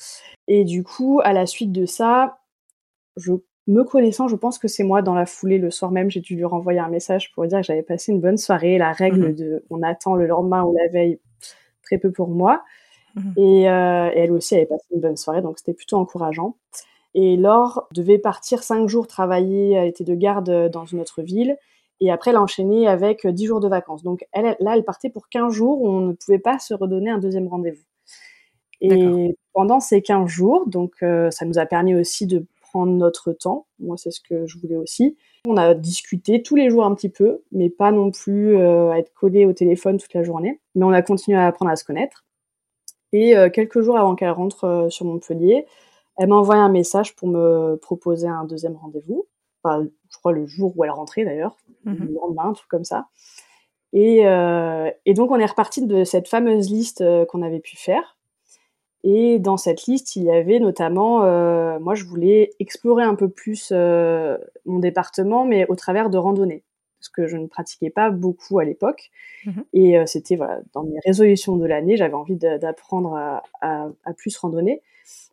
Et 0.48 0.64
du 0.64 0.84
coup, 0.84 1.20
à 1.22 1.32
la 1.32 1.46
suite 1.46 1.72
de 1.72 1.86
ça, 1.86 2.40
je 3.16 3.32
me 3.70 3.84
connaissant, 3.84 4.28
je 4.28 4.36
pense 4.36 4.58
que 4.58 4.68
c'est 4.68 4.82
moi 4.82 5.00
dans 5.00 5.14
la 5.14 5.26
foulée 5.26 5.58
le 5.58 5.70
soir 5.70 5.90
même, 5.90 6.10
j'ai 6.10 6.20
dû 6.20 6.34
lui 6.34 6.44
renvoyer 6.44 6.80
un 6.80 6.88
message 6.88 7.32
pour 7.32 7.46
dire 7.46 7.60
que 7.60 7.64
j'avais 7.64 7.82
passé 7.82 8.12
une 8.12 8.20
bonne 8.20 8.36
soirée. 8.36 8.78
La 8.78 8.92
règle 8.92 9.30
mmh 9.30 9.34
de 9.34 9.64
on 9.70 9.82
attend 9.82 10.14
le 10.14 10.26
lendemain 10.26 10.64
ou 10.64 10.74
la 10.76 10.88
veille, 10.88 11.20
très 11.82 11.98
peu 11.98 12.10
pour 12.10 12.28
moi. 12.28 12.62
Mmh 13.14 13.20
euh, 13.38 14.10
et, 14.14 14.18
elle 14.18 14.32
aussi 14.32 14.56
avait 14.56 14.66
passé 14.66 14.84
une 14.92 15.00
bonne 15.00 15.16
soirée, 15.16 15.40
donc 15.40 15.58
c'était 15.58 15.74
plutôt 15.74 15.96
encourageant. 15.96 16.56
Et 17.14 17.36
Laure 17.36 17.88
devait 17.92 18.18
partir 18.18 18.62
cinq 18.62 18.88
jours 18.88 19.06
travailler, 19.06 19.72
elle 19.72 19.88
était 19.88 20.04
de 20.04 20.14
garde 20.14 20.70
dans 20.70 20.84
une 20.84 21.00
autre 21.00 21.22
ville. 21.22 21.56
Et 22.00 22.10
après, 22.10 22.30
elle 22.30 22.38
enchaînait 22.38 22.86
avec 22.86 23.26
dix 23.26 23.46
jours 23.46 23.60
de 23.60 23.68
vacances. 23.68 24.02
Donc 24.02 24.26
elle, 24.32 24.56
là, 24.60 24.74
elle 24.76 24.84
partait 24.84 25.10
pour 25.10 25.28
15 25.28 25.52
jours 25.52 25.82
où 25.82 25.88
on 25.88 26.00
ne 26.00 26.12
pouvait 26.12 26.38
pas 26.38 26.58
se 26.58 26.72
redonner 26.72 27.10
un 27.10 27.18
deuxième 27.18 27.46
rendez-vous. 27.46 27.84
Et 28.80 29.36
pendant 29.52 29.80
ces 29.80 30.00
15 30.00 30.26
jours, 30.26 30.66
donc 30.66 30.94
euh, 31.02 31.30
ça 31.30 31.44
nous 31.44 31.58
a 31.58 31.66
permis 31.66 31.94
aussi 31.94 32.26
de 32.26 32.46
prendre 32.70 32.92
notre 32.92 33.32
temps. 33.32 33.66
Moi, 33.78 33.96
c'est 33.96 34.10
ce 34.10 34.20
que 34.20 34.46
je 34.46 34.58
voulais 34.58 34.76
aussi. 34.76 35.16
On 35.46 35.56
a 35.56 35.74
discuté 35.74 36.42
tous 36.42 36.56
les 36.56 36.70
jours 36.70 36.84
un 36.84 36.94
petit 36.94 37.08
peu, 37.08 37.42
mais 37.52 37.68
pas 37.68 37.90
non 37.92 38.10
plus 38.10 38.56
euh, 38.56 38.90
à 38.90 38.98
être 38.98 39.12
collé 39.12 39.44
au 39.46 39.52
téléphone 39.52 39.98
toute 39.98 40.14
la 40.14 40.22
journée. 40.22 40.60
Mais 40.74 40.84
on 40.84 40.92
a 40.92 41.02
continué 41.02 41.36
à 41.36 41.46
apprendre 41.46 41.70
à 41.70 41.76
se 41.76 41.84
connaître. 41.84 42.24
Et 43.12 43.34
quelques 43.52 43.80
jours 43.80 43.98
avant 43.98 44.14
qu'elle 44.14 44.30
rentre 44.30 44.86
sur 44.88 45.04
Montpellier, 45.04 45.66
elle 46.16 46.28
m'a 46.28 46.36
envoyé 46.36 46.60
un 46.60 46.68
message 46.68 47.16
pour 47.16 47.26
me 47.26 47.74
proposer 47.74 48.28
un 48.28 48.44
deuxième 48.44 48.76
rendez-vous. 48.76 49.26
Enfin, 49.64 49.84
je 50.08 50.16
crois 50.18 50.30
le 50.30 50.46
jour 50.46 50.72
où 50.76 50.84
elle 50.84 50.92
rentrait 50.92 51.24
d'ailleurs, 51.24 51.56
mmh 51.84 51.94
le 51.94 52.14
lendemain, 52.14 52.50
un 52.50 52.52
truc 52.52 52.68
comme 52.68 52.84
ça. 52.84 53.08
Et, 53.92 54.18
et, 55.06 55.14
donc 55.14 55.32
on 55.32 55.40
est 55.40 55.46
reparti 55.46 55.84
de 55.84 56.04
cette 56.04 56.28
fameuse 56.28 56.70
liste 56.70 57.02
qu'on 57.26 57.42
avait 57.42 57.58
pu 57.58 57.76
faire. 57.76 58.16
Et 59.02 59.38
dans 59.38 59.56
cette 59.56 59.86
liste, 59.86 60.16
il 60.16 60.24
y 60.24 60.30
avait 60.30 60.58
notamment, 60.58 61.24
euh, 61.24 61.78
moi 61.78 61.94
je 61.94 62.04
voulais 62.04 62.50
explorer 62.58 63.02
un 63.02 63.14
peu 63.14 63.28
plus 63.28 63.70
euh, 63.72 64.36
mon 64.66 64.78
département, 64.78 65.44
mais 65.46 65.66
au 65.68 65.74
travers 65.74 66.10
de 66.10 66.18
randonnées, 66.18 66.62
parce 66.98 67.08
que 67.08 67.26
je 67.26 67.38
ne 67.38 67.46
pratiquais 67.46 67.88
pas 67.88 68.10
beaucoup 68.10 68.58
à 68.58 68.64
l'époque. 68.64 69.10
Mmh 69.46 69.60
et 69.72 69.98
euh, 69.98 70.04
c'était 70.04 70.36
voilà, 70.36 70.60
dans 70.74 70.82
mes 70.82 70.98
résolutions 71.06 71.56
de 71.56 71.64
l'année, 71.64 71.96
j'avais 71.96 72.14
envie 72.14 72.36
d'apprendre 72.36 73.14
à, 73.16 73.42
à, 73.62 73.88
à, 74.04 74.12
plus 74.12 74.36
randonner. 74.36 74.82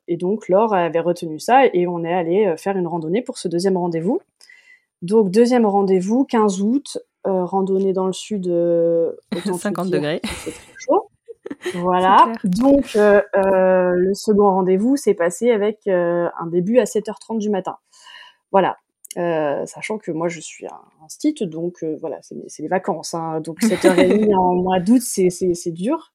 Et 0.08 0.16
donc 0.16 0.48
Laure 0.48 0.74
avait 0.74 1.02
retenu 1.02 1.38
ça 1.38 1.66
et 1.66 1.88
on 1.88 2.06
est 2.06 2.14
allé 2.14 2.56
faire 2.58 2.78
une 2.78 2.88
randonnée 2.88 3.22
pour 3.22 3.38
ce 3.38 3.50
deuxième 3.50 3.76
rendez-vous. 3.76 4.22
Donc 5.02 5.30
deuxième 5.30 5.66
rendez-vous, 5.66 6.24
15 6.24 6.62
août, 6.62 7.00
randonnée 7.26 7.92
dans 7.92 8.08
le 8.08 8.14
sud. 8.14 8.46
50 9.58 9.90
degrés. 9.90 10.22
C'est 10.24 10.52
très 10.52 10.74
chaud. 10.78 11.07
Voilà. 11.76 12.34
Donc, 12.44 12.96
euh, 12.96 13.22
euh, 13.36 13.92
le 13.96 14.14
second 14.14 14.50
rendez-vous 14.50 14.96
s'est 14.96 15.14
passé 15.14 15.52
avec 15.52 15.88
euh, 15.88 16.30
un 16.40 16.48
début 16.48 16.80
à 16.80 16.84
7h30 16.84 17.40
du 17.40 17.50
matin. 17.50 17.78
Voilà. 18.52 18.78
sachant 19.66 19.98
que 19.98 20.12
moi, 20.12 20.28
je 20.28 20.40
suis 20.40 20.66
un, 20.68 20.82
un 21.02 21.46
donc 21.48 21.84
voilà, 22.00 22.20
c'est 22.22 22.62
les 22.62 22.68
vacances. 22.68 23.14
Hein, 23.14 23.42
donc, 23.42 23.62
7h30 23.62 24.36
en 24.38 24.56
mois 24.56 24.80
d'août, 24.80 25.02
c'est 25.02 25.72
dur. 25.72 26.14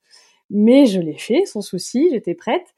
Mais 0.51 0.87
je 0.87 1.01
l'ai 1.01 1.17
fait 1.17 1.47
sans 1.47 1.63
souci, 1.63 2.09
j'étais 2.11 2.35
prête. 2.35 2.75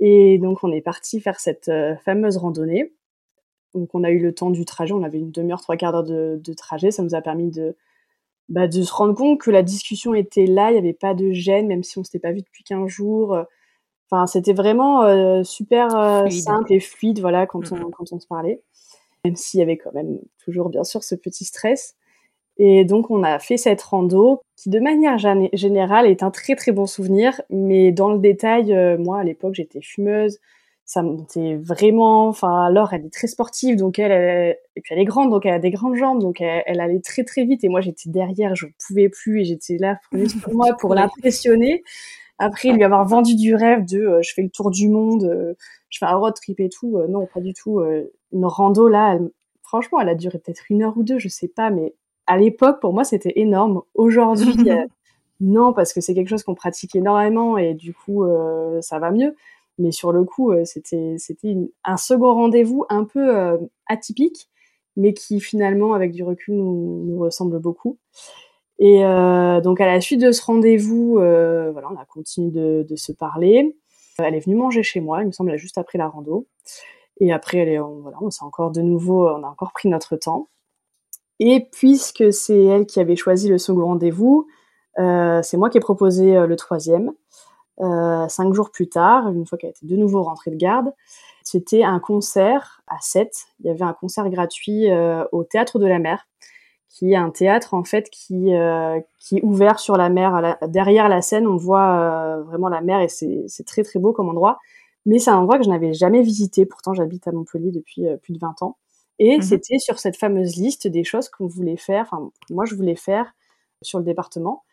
Et 0.00 0.38
donc, 0.38 0.62
on 0.62 0.72
est 0.72 0.82
parti 0.82 1.20
faire 1.20 1.40
cette 1.40 1.70
fameuse 2.04 2.36
randonnée. 2.36 2.92
Donc, 3.74 3.90
on 3.94 4.04
a 4.04 4.10
eu 4.10 4.18
le 4.20 4.34
temps 4.34 4.50
du 4.50 4.64
trajet. 4.64 4.92
On 4.92 5.02
avait 5.02 5.18
une 5.18 5.30
demi-heure, 5.30 5.60
trois 5.60 5.76
quarts 5.76 5.92
d'heure 5.92 6.04
de, 6.04 6.40
de 6.42 6.52
trajet. 6.52 6.90
Ça 6.90 7.02
nous 7.02 7.14
a 7.14 7.22
permis 7.22 7.50
de, 7.50 7.76
bah, 8.48 8.68
de 8.68 8.82
se 8.82 8.92
rendre 8.92 9.14
compte 9.14 9.40
que 9.40 9.50
la 9.50 9.62
discussion 9.62 10.14
était 10.14 10.46
là, 10.46 10.70
il 10.70 10.74
n'y 10.74 10.78
avait 10.78 10.92
pas 10.92 11.14
de 11.14 11.32
gêne, 11.32 11.66
même 11.66 11.82
si 11.82 11.98
on 11.98 12.04
s'était 12.04 12.18
pas 12.18 12.32
vu 12.32 12.42
depuis 12.42 12.64
15 12.64 12.88
jours. 12.88 13.38
Enfin, 14.10 14.26
c'était 14.26 14.52
vraiment 14.52 15.02
euh, 15.02 15.42
super 15.42 15.96
euh, 15.96 16.28
simple 16.28 16.72
et 16.72 16.80
fluide, 16.80 17.20
voilà, 17.20 17.46
quand 17.46 17.72
on, 17.72 17.90
quand 17.90 18.12
on 18.12 18.20
se 18.20 18.26
parlait. 18.26 18.62
Même 19.24 19.36
s'il 19.36 19.60
y 19.60 19.62
avait 19.62 19.78
quand 19.78 19.92
même 19.94 20.18
toujours, 20.44 20.68
bien 20.68 20.84
sûr, 20.84 21.02
ce 21.02 21.14
petit 21.14 21.44
stress. 21.44 21.96
Et 22.58 22.84
donc, 22.84 23.10
on 23.10 23.22
a 23.22 23.38
fait 23.38 23.56
cette 23.56 23.82
rando 23.82 24.42
qui, 24.56 24.68
de 24.68 24.78
manière 24.78 25.18
générale, 25.18 26.06
est 26.06 26.22
un 26.22 26.30
très 26.30 26.54
très 26.54 26.72
bon 26.72 26.86
souvenir. 26.86 27.40
Mais 27.50 27.90
dans 27.90 28.12
le 28.12 28.18
détail, 28.18 28.72
euh, 28.74 28.98
moi, 28.98 29.20
à 29.20 29.24
l'époque, 29.24 29.54
j'étais 29.54 29.80
fumeuse 29.80 30.38
ça 30.84 31.02
montait 31.02 31.56
vraiment. 31.56 32.28
Enfin, 32.28 32.70
Laure, 32.70 32.92
elle 32.92 33.06
est 33.06 33.12
très 33.12 33.26
sportive, 33.26 33.76
donc 33.76 33.98
elle, 33.98 34.56
et 34.76 34.80
puis 34.80 34.94
elle 34.94 35.00
est 35.00 35.04
grande, 35.04 35.30
donc 35.30 35.46
elle 35.46 35.54
a 35.54 35.58
des 35.58 35.70
grandes 35.70 35.96
jambes, 35.96 36.20
donc 36.20 36.40
elle, 36.40 36.80
allait 36.80 37.00
très 37.00 37.24
très 37.24 37.44
vite. 37.44 37.64
Et 37.64 37.68
moi, 37.68 37.80
j'étais 37.80 38.10
derrière, 38.10 38.54
je 38.54 38.66
pouvais 38.86 39.08
plus, 39.08 39.40
et 39.40 39.44
j'étais 39.44 39.78
là 39.78 39.98
pour 40.42 40.54
moi 40.54 40.76
pour 40.78 40.94
l'impressionner. 40.94 41.82
Après, 42.38 42.72
lui 42.72 42.82
avoir 42.82 43.06
vendu 43.06 43.36
du 43.36 43.54
rêve 43.54 43.84
de 43.84 43.98
euh, 43.98 44.22
je 44.22 44.32
fais 44.34 44.42
le 44.42 44.50
tour 44.50 44.70
du 44.70 44.88
monde, 44.88 45.24
euh, 45.24 45.54
je 45.88 45.98
fais 45.98 46.06
un 46.06 46.16
road 46.16 46.34
trip 46.34 46.58
et 46.60 46.68
tout. 46.68 46.98
Euh, 46.98 47.06
non, 47.06 47.26
pas 47.26 47.40
du 47.40 47.54
tout. 47.54 47.80
une 48.32 48.44
rando 48.44 48.88
là, 48.88 49.18
franchement, 49.62 50.00
elle 50.00 50.08
a 50.08 50.14
duré 50.14 50.38
peut-être 50.38 50.64
une 50.70 50.82
heure 50.82 50.96
ou 50.96 51.04
deux, 51.04 51.18
je 51.18 51.28
sais 51.28 51.48
pas, 51.48 51.70
mais 51.70 51.94
à 52.26 52.36
l'époque, 52.36 52.80
pour 52.80 52.92
moi, 52.92 53.04
c'était 53.04 53.34
énorme. 53.36 53.82
Aujourd'hui, 53.94 54.56
non, 55.40 55.72
parce 55.72 55.92
que 55.92 56.00
c'est 56.00 56.14
quelque 56.14 56.28
chose 56.28 56.42
qu'on 56.42 56.54
pratique 56.54 56.96
énormément 56.96 57.56
et 57.56 57.74
du 57.74 57.94
coup, 57.94 58.24
ça 58.80 58.98
va 58.98 59.10
mieux. 59.10 59.36
Mais 59.78 59.90
sur 59.90 60.12
le 60.12 60.24
coup, 60.24 60.52
euh, 60.52 60.64
c'était 60.64 61.16
un 61.84 61.96
second 61.96 62.34
rendez-vous 62.34 62.84
un 62.88 63.04
peu 63.04 63.36
euh, 63.36 63.58
atypique, 63.86 64.48
mais 64.96 65.12
qui 65.14 65.40
finalement, 65.40 65.94
avec 65.94 66.12
du 66.12 66.22
recul, 66.22 66.54
nous, 66.54 67.18
ressemble 67.18 67.58
beaucoup. 67.58 67.98
Et 68.78 69.04
euh, 69.04 69.60
donc 69.60 69.80
à 69.80 69.86
la 69.86 70.00
suite 70.00 70.20
de 70.20 70.32
ce 70.32 70.42
rendez-vous, 70.44 71.14
voilà, 71.14 71.88
on 71.90 71.96
a 71.96 72.04
continué 72.04 72.84
de, 72.84 72.96
se 72.96 73.12
parler. 73.12 73.76
Elle 74.18 74.34
est 74.34 74.40
venue 74.40 74.56
manger 74.56 74.84
chez 74.84 75.00
moi, 75.00 75.22
il 75.22 75.26
me 75.26 75.32
semble, 75.32 75.56
juste 75.56 75.78
après 75.78 75.98
la 75.98 76.08
rando. 76.08 76.46
Et 77.20 77.32
après, 77.32 77.78
on, 77.78 78.00
voilà, 78.00 78.18
on 78.20 78.30
s'est 78.30 78.44
encore 78.44 78.70
de 78.70 78.80
nouveau, 78.80 79.28
on 79.28 79.42
a 79.42 79.48
encore 79.48 79.72
pris 79.72 79.88
notre 79.88 80.16
temps. 80.16 80.48
Et 81.40 81.68
puisque 81.72 82.32
c'est 82.32 82.62
elle 82.62 82.86
qui 82.86 83.00
avait 83.00 83.16
choisi 83.16 83.48
le 83.48 83.58
second 83.58 83.86
rendez-vous, 83.86 84.46
c'est 84.96 85.56
moi 85.56 85.70
qui 85.70 85.78
ai 85.78 85.80
proposé 85.80 86.46
le 86.46 86.56
troisième. 86.56 87.12
Euh, 87.80 88.28
cinq 88.28 88.54
jours 88.54 88.70
plus 88.70 88.88
tard, 88.88 89.28
une 89.30 89.46
fois 89.46 89.58
qu'elle 89.58 89.70
était 89.70 89.86
de 89.86 89.96
nouveau 89.96 90.22
rentrée 90.22 90.50
de 90.50 90.56
garde, 90.56 90.92
c'était 91.42 91.82
un 91.82 91.98
concert 91.98 92.82
à 92.86 92.96
7. 93.00 93.46
Il 93.60 93.66
y 93.66 93.70
avait 93.70 93.82
un 93.82 93.92
concert 93.92 94.28
gratuit 94.30 94.90
euh, 94.90 95.24
au 95.32 95.44
Théâtre 95.44 95.78
de 95.78 95.86
la 95.86 95.98
Mer, 95.98 96.26
qui 96.88 97.12
est 97.12 97.16
un 97.16 97.30
théâtre 97.30 97.74
en 97.74 97.84
fait 97.84 98.08
qui, 98.10 98.54
euh, 98.54 99.00
qui 99.18 99.38
est 99.38 99.42
ouvert 99.42 99.80
sur 99.80 99.96
la 99.96 100.08
mer. 100.08 100.56
derrière 100.68 101.08
la 101.08 101.22
scène, 101.22 101.46
on 101.48 101.56
voit 101.56 102.38
vraiment 102.42 102.68
la 102.68 102.80
mer 102.80 103.00
et 103.00 103.08
c'est 103.08 103.64
très 103.66 103.82
très 103.82 103.98
beau 103.98 104.12
comme 104.12 104.28
endroit. 104.28 104.58
Mais 105.06 105.18
c'est 105.18 105.30
un 105.30 105.38
endroit 105.38 105.58
que 105.58 105.64
je 105.64 105.68
n'avais 105.70 105.92
jamais 105.92 106.22
visité. 106.22 106.64
Pourtant, 106.66 106.94
j'habite 106.94 107.26
à 107.26 107.32
Montpellier 107.32 107.72
depuis 107.72 108.04
plus 108.22 108.32
de 108.32 108.38
20 108.38 108.62
ans. 108.62 108.76
Et 109.18 109.38
mmh 109.38 109.42
c'était 109.42 109.78
sur 109.78 109.98
cette 109.98 110.16
fameuse 110.16 110.56
liste 110.56 110.86
des 110.88 111.04
choses 111.04 111.28
qu'on 111.28 111.46
voulait 111.46 111.76
faire, 111.76 112.08
enfin 112.10 112.30
moi 112.50 112.64
je 112.64 112.74
voulais 112.74 112.96
faire 112.96 113.32
sur 113.82 113.98
le 113.98 114.04
département. 114.04 114.64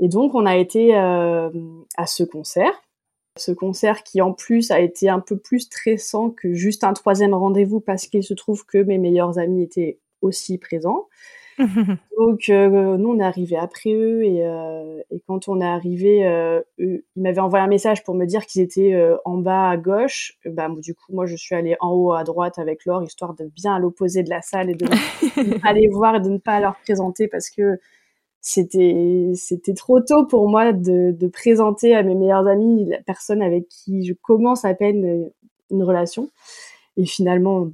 Et 0.00 0.08
donc, 0.08 0.34
on 0.34 0.46
a 0.46 0.56
été 0.56 0.96
euh, 0.96 1.50
à 1.96 2.06
ce 2.06 2.24
concert. 2.24 2.72
Ce 3.36 3.52
concert 3.52 4.02
qui, 4.02 4.22
en 4.22 4.32
plus, 4.32 4.70
a 4.70 4.80
été 4.80 5.08
un 5.08 5.20
peu 5.20 5.36
plus 5.36 5.60
stressant 5.60 6.30
que 6.30 6.54
juste 6.54 6.84
un 6.84 6.94
troisième 6.94 7.34
rendez-vous 7.34 7.80
parce 7.80 8.06
qu'il 8.06 8.24
se 8.24 8.34
trouve 8.34 8.64
que 8.64 8.78
mes 8.78 8.98
meilleurs 8.98 9.38
amis 9.38 9.62
étaient 9.62 9.98
aussi 10.22 10.58
présents. 10.58 11.06
donc, 12.18 12.48
euh, 12.48 12.96
nous, 12.96 13.10
on 13.10 13.18
est 13.20 13.24
arrivé 13.24 13.56
après 13.58 13.92
eux 13.92 14.24
et, 14.24 14.42
euh, 14.42 15.02
et, 15.10 15.20
quand 15.28 15.48
on 15.48 15.60
est 15.60 15.66
arrivé, 15.66 16.24
eux, 16.78 17.04
ils 17.14 17.22
m'avaient 17.22 17.40
envoyé 17.40 17.62
un 17.62 17.68
message 17.68 18.02
pour 18.02 18.14
me 18.14 18.24
dire 18.24 18.46
qu'ils 18.46 18.62
étaient 18.62 18.98
en 19.26 19.36
bas 19.36 19.68
à 19.68 19.76
gauche. 19.76 20.38
Bah, 20.46 20.70
du 20.78 20.94
coup, 20.94 21.12
moi, 21.12 21.26
je 21.26 21.36
suis 21.36 21.54
allée 21.54 21.76
en 21.80 21.90
haut 21.90 22.14
à 22.14 22.24
droite 22.24 22.58
avec 22.58 22.86
Laure, 22.86 23.02
histoire 23.02 23.34
de 23.34 23.44
bien 23.44 23.74
à 23.74 23.78
l'opposé 23.78 24.22
de 24.22 24.30
la 24.30 24.40
salle 24.40 24.70
et 24.70 24.74
de 24.74 24.86
ne 25.36 25.58
pas 25.58 25.74
les 25.74 25.88
voir 25.88 26.16
et 26.16 26.20
de 26.20 26.30
ne 26.30 26.38
pas 26.38 26.58
leur 26.60 26.76
présenter 26.76 27.28
parce 27.28 27.50
que 27.50 27.78
c'était 28.40 29.32
c'était 29.34 29.74
trop 29.74 30.00
tôt 30.00 30.24
pour 30.26 30.48
moi 30.48 30.72
de, 30.72 31.26
présenter 31.28 31.94
à 31.94 32.02
mes 32.02 32.14
meilleurs 32.14 32.46
amis 32.46 32.86
la 32.86 33.02
personne 33.02 33.42
avec 33.42 33.68
qui 33.68 34.04
je 34.04 34.14
commence 34.14 34.64
à 34.64 34.74
peine 34.74 35.30
une 35.70 35.82
relation. 35.82 36.30
Et 36.96 37.06
finalement, 37.06 37.66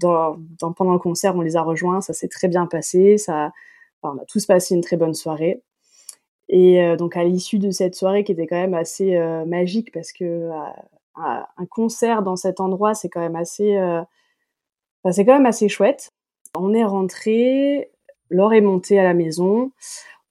pendant 0.76 0.92
le 0.92 0.98
concert, 0.98 1.34
on 1.36 1.40
les 1.40 1.56
a 1.56 1.62
rejoints, 1.62 2.00
ça 2.00 2.12
s'est 2.12 2.28
très 2.28 2.48
bien 2.48 2.66
passé, 2.66 3.18
ça, 3.18 3.52
on 4.02 4.18
a 4.18 4.24
tous 4.26 4.46
passé 4.46 4.74
une 4.74 4.82
très 4.82 4.96
bonne 4.96 5.14
soirée. 5.14 5.62
Et 6.48 6.82
euh, 6.82 6.96
donc 6.96 7.16
à 7.16 7.24
l'issue 7.24 7.58
de 7.58 7.70
cette 7.70 7.94
soirée 7.94 8.22
qui 8.24 8.32
était 8.32 8.46
quand 8.46 8.60
même 8.60 8.74
assez 8.74 9.16
euh, 9.16 9.44
magique 9.44 9.92
parce 9.92 10.12
que 10.12 10.24
euh, 10.24 10.50
un 11.16 11.66
concert 11.66 12.22
dans 12.22 12.36
cet 12.36 12.60
endroit, 12.60 12.94
c'est 12.94 13.08
quand 13.08 13.20
même 13.20 13.36
assez, 13.36 13.78
c'est 15.10 15.24
quand 15.24 15.32
même 15.32 15.46
assez 15.46 15.68
chouette. 15.68 16.10
On 16.54 16.74
est 16.74 16.84
rentré, 16.84 17.90
Laure 18.28 18.52
est 18.52 18.60
montée 18.60 18.98
à 18.98 19.02
la 19.02 19.14
maison. 19.14 19.72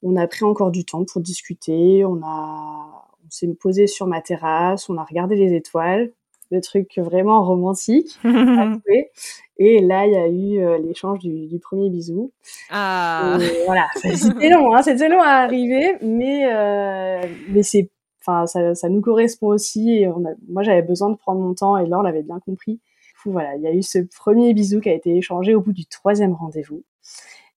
On 0.08 0.16
a 0.18 0.28
pris 0.28 0.46
encore 0.46 0.70
du 0.70 0.86
temps 0.86 1.04
pour 1.04 1.20
discuter. 1.20 2.06
On 2.06 2.22
a, 2.24 3.08
on 3.26 3.30
s'est 3.32 3.48
posé 3.60 3.88
sur 3.88 4.06
ma 4.06 4.22
terrasse. 4.22 4.88
On 4.88 4.98
a 5.00 5.04
regardé 5.04 5.36
les 5.36 5.56
étoiles. 5.56 6.12
Le 6.52 6.62
truc 6.62 7.00
vraiment 7.00 7.44
romantique. 7.44 8.20
et 9.58 9.82
là, 9.82 10.06
il 10.06 10.14
y 10.14 10.16
a 10.16 10.28
eu 10.28 10.64
euh, 10.64 10.78
l'échange 10.78 11.18
du, 11.18 11.48
du, 11.48 11.58
premier 11.58 11.90
bisou. 11.90 12.32
Ah. 12.70 13.40
voilà, 13.66 13.88
c'était 13.96 14.50
long, 14.50 14.76
hein, 14.76 14.84
c'était 14.84 15.10
long 15.10 15.24
à 15.24 15.42
arriver, 15.44 15.96
mais 16.04 16.54
euh, 16.54 17.28
mais 17.50 17.64
c'est, 17.64 17.90
enfin, 18.22 18.46
ça, 18.46 18.76
ça, 18.76 18.90
nous 18.90 19.02
correspond 19.02 19.48
aussi. 19.48 19.90
Et 19.90 20.08
on 20.08 20.24
a, 20.24 20.34
moi, 20.48 20.62
j'avais 20.62 20.84
besoin 20.84 21.10
de 21.10 21.16
prendre 21.16 21.42
mon 21.42 21.56
temps, 21.56 21.78
et 21.78 21.88
Laure 21.88 22.04
l'avait 22.04 22.22
bien 22.22 22.40
compris. 22.40 22.74
Du 22.74 23.14
coup, 23.24 23.32
voilà, 23.32 23.56
il 23.56 23.64
y 23.64 23.68
a 23.68 23.74
eu 23.74 23.82
ce 23.82 23.98
premier 24.16 24.54
bisou 24.54 24.82
qui 24.82 24.90
a 24.90 24.94
été 24.94 25.18
échangé 25.18 25.56
au 25.56 25.62
bout 25.62 25.74
du 25.74 25.88
troisième 25.88 26.34
rendez-vous. 26.34 26.84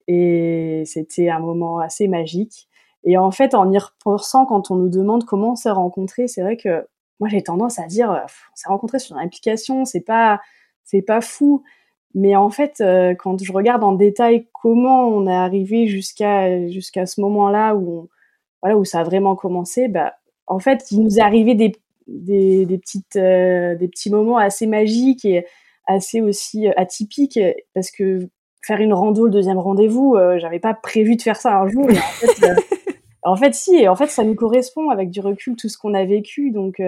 Et 0.07 0.83
c'était 0.85 1.29
un 1.29 1.39
moment 1.39 1.79
assez 1.79 2.07
magique. 2.07 2.67
Et 3.03 3.17
en 3.17 3.31
fait, 3.31 3.53
en 3.55 3.71
y 3.71 3.77
repensant, 3.77 4.45
quand 4.45 4.71
on 4.71 4.75
nous 4.75 4.89
demande 4.89 5.25
comment 5.25 5.51
on 5.51 5.55
s'est 5.55 5.71
rencontrés, 5.71 6.27
c'est 6.27 6.41
vrai 6.41 6.57
que 6.57 6.87
moi 7.19 7.29
j'ai 7.29 7.41
tendance 7.43 7.79
à 7.79 7.87
dire, 7.87 8.09
on 8.11 8.55
s'est 8.55 8.69
rencontrés 8.69 8.99
sur 8.99 9.15
une 9.17 9.23
application, 9.23 9.85
c'est 9.85 10.01
pas, 10.01 10.41
c'est 10.83 11.01
pas 11.01 11.21
fou. 11.21 11.63
Mais 12.13 12.35
en 12.35 12.49
fait, 12.49 12.81
euh, 12.81 13.15
quand 13.15 13.41
je 13.43 13.51
regarde 13.53 13.83
en 13.83 13.93
détail 13.93 14.47
comment 14.53 15.07
on 15.07 15.27
est 15.27 15.35
arrivé 15.35 15.87
jusqu'à 15.87 16.67
jusqu'à 16.69 17.05
ce 17.05 17.21
moment-là 17.21 17.75
où 17.75 18.09
voilà 18.61 18.77
où 18.77 18.85
ça 18.85 19.01
a 19.01 19.03
vraiment 19.03 19.35
commencé, 19.35 19.87
bah 19.87 20.15
en 20.47 20.59
fait, 20.59 20.91
il 20.91 21.03
nous 21.03 21.19
est 21.19 21.21
arrivé 21.21 21.55
des 21.55 21.73
des, 22.07 22.65
des 22.65 22.77
petites 22.77 23.17
euh, 23.17 23.75
des 23.75 23.87
petits 23.87 24.09
moments 24.09 24.37
assez 24.37 24.67
magiques 24.67 25.25
et 25.25 25.45
assez 25.87 26.21
aussi 26.21 26.67
atypiques 26.69 27.39
parce 27.73 27.91
que 27.91 28.29
faire 28.67 28.81
une 28.81 28.93
rando 28.93 29.25
le 29.25 29.31
deuxième 29.31 29.57
rendez-vous, 29.57 30.15
euh, 30.15 30.37
j'avais 30.39 30.59
pas 30.59 30.73
prévu 30.73 31.15
de 31.15 31.21
faire 31.21 31.37
ça 31.37 31.57
un 31.57 31.67
jour. 31.67 31.85
en 31.85 31.93
fait, 31.93 32.47
euh, 32.47 32.55
En 33.23 33.35
fait, 33.35 33.53
si, 33.53 33.87
en 33.89 33.95
fait, 33.95 34.07
ça 34.07 34.23
nous 34.23 34.35
correspond 34.35 34.89
avec 34.89 35.09
du 35.09 35.19
recul 35.19 35.57
tout 35.57 35.67
ce 35.67 35.77
qu'on 35.77 35.93
a 35.93 36.05
vécu, 36.05 36.51
donc 36.51 36.81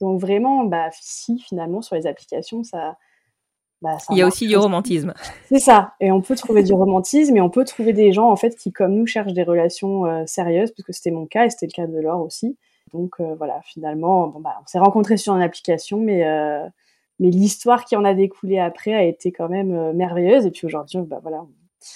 donc 0.00 0.20
vraiment, 0.20 0.64
bah 0.64 0.88
si 0.92 1.40
finalement 1.40 1.82
sur 1.82 1.96
les 1.96 2.06
applications, 2.06 2.62
ça. 2.62 2.96
Bah, 3.82 3.96
Il 4.10 4.18
y 4.18 4.22
a 4.22 4.26
aussi 4.26 4.46
du 4.46 4.56
romantisme. 4.56 5.12
C'est 5.48 5.58
ça. 5.58 5.94
Et 6.00 6.12
on 6.12 6.20
peut 6.20 6.36
trouver 6.36 6.62
du 6.62 6.74
romantisme 6.74 7.36
et 7.36 7.40
on 7.40 7.50
peut 7.50 7.64
trouver 7.64 7.92
des 7.92 8.12
gens 8.12 8.30
en 8.30 8.36
fait 8.36 8.54
qui, 8.54 8.70
comme 8.70 8.94
nous, 8.94 9.06
cherchent 9.06 9.32
des 9.32 9.42
relations 9.42 10.04
sérieuses, 10.26 10.70
parce 10.70 10.86
que 10.86 10.92
c'était 10.92 11.10
mon 11.10 11.26
cas 11.26 11.46
et 11.46 11.50
c'était 11.50 11.66
le 11.66 11.72
cas 11.72 11.86
de 11.88 11.98
Laure 11.98 12.20
aussi. 12.20 12.56
Donc 12.92 13.16
voilà, 13.36 13.60
finalement, 13.64 14.28
bon, 14.28 14.38
bah, 14.38 14.60
on 14.62 14.66
s'est 14.66 14.78
rencontrés 14.78 15.16
sur 15.16 15.34
une 15.34 15.42
application, 15.42 15.98
mais 15.98 16.24
mais 17.20 17.30
l'histoire 17.30 17.84
qui 17.84 17.94
en 17.96 18.04
a 18.04 18.14
découlé 18.14 18.58
après 18.58 18.94
a 18.94 19.04
été 19.04 19.30
quand 19.30 19.48
même 19.48 19.72
euh, 19.72 19.92
merveilleuse. 19.92 20.46
Et 20.46 20.50
puis 20.50 20.66
aujourd'hui, 20.66 20.98
bah 21.02 21.20
voilà. 21.22 21.44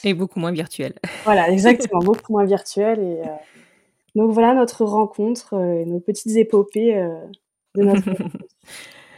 Et 0.05 0.15
beaucoup 0.15 0.39
moins 0.39 0.53
virtuelle. 0.53 0.95
Voilà, 1.25 1.51
exactement, 1.51 2.01
beaucoup 2.01 2.33
moins 2.33 2.45
virtuelle. 2.45 3.01
Et 3.01 3.21
euh, 3.23 3.33
donc 4.15 4.31
voilà 4.31 4.55
notre 4.55 4.85
rencontre, 4.85 5.55
euh, 5.55 5.85
nos 5.87 5.99
petites 5.99 6.37
épopées 6.37 6.95
de 7.75 7.83
notre. 7.83 8.11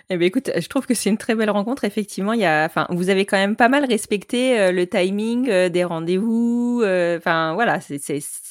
Eh 0.09 0.17
bien, 0.17 0.29
écoute, 0.29 0.53
je 0.57 0.69
trouve 0.69 0.87
que 0.87 0.95
c'est 0.95 1.11
une 1.11 1.17
très 1.17 1.35
belle 1.35 1.51
rencontre. 1.51 1.83
Effectivement, 1.85 2.33
il 2.33 2.39
y 2.39 2.45
a, 2.45 2.65
enfin, 2.65 2.87
vous 2.91 3.11
avez 3.11 3.27
quand 3.27 3.37
même 3.37 3.57
pas 3.57 3.69
mal 3.69 3.85
respecté 3.85 4.57
euh, 4.57 4.71
le 4.71 4.87
timing 4.87 5.51
euh, 5.51 5.69
des 5.69 5.83
rendez-vous. 5.83 6.81
Euh, 6.85 7.19
enfin, 7.19 7.55
voilà, 7.55 7.81
ça 7.81 7.95